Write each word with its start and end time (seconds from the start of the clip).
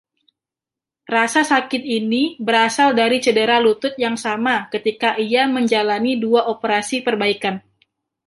Rasa 1.15 1.41
sakit 1.51 1.83
ini 1.99 2.23
berasal 2.47 2.89
dari 2.99 3.17
cedera 3.25 3.57
lutut 3.65 3.93
yang 4.03 4.15
sama 4.25 4.55
ketika 4.73 5.09
ia 5.27 5.43
menjalani 5.55 6.13
dua 6.25 6.41
operasi 6.53 6.97
perbaikan. 7.07 7.55